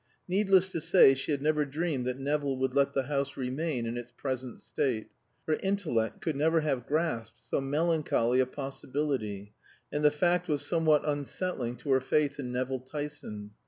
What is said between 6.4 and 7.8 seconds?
have grasped so